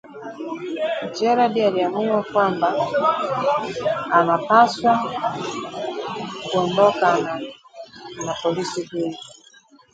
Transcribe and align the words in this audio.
Jared 1.19 1.59
aliamua 1.59 2.23
kwamba 2.23 2.75
anapaswa 4.11 5.11
kuondokana 6.53 7.39
na 8.25 8.33
polisi 8.43 8.89
huyu 8.91 9.17